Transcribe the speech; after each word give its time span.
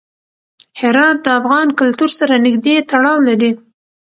هرات 0.79 1.17
د 1.25 1.27
افغان 1.39 1.67
کلتور 1.79 2.09
سره 2.19 2.33
نږدې 2.45 2.75
تړاو 2.91 3.17
لري. 3.27 3.51